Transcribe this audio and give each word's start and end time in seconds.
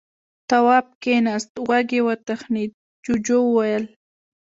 تواب 0.49 0.85
کېناست. 1.03 1.51
غوږ 1.65 1.89
يې 1.97 2.01
وتخڼېد. 2.07 2.71
جُوجُو 3.03 3.39
وويل: 3.45 3.85